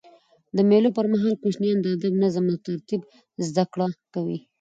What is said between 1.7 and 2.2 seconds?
د ادب،